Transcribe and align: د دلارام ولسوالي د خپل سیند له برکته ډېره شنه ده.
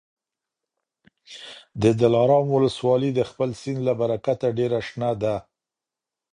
د 1.81 1.83
دلارام 2.01 2.45
ولسوالي 2.55 3.11
د 3.15 3.21
خپل 3.29 3.49
سیند 3.61 3.79
له 3.87 3.93
برکته 4.01 4.47
ډېره 4.57 4.79
شنه 4.87 5.11
ده. 5.21 5.35